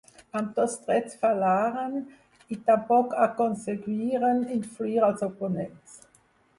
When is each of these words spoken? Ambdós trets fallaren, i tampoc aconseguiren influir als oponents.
Ambdós 0.37 0.77
trets 0.85 1.19
fallaren, 1.25 1.93
i 2.55 2.59
tampoc 2.71 3.15
aconseguiren 3.29 4.45
influir 4.61 5.09
als 5.11 5.27
oponents. 5.33 6.05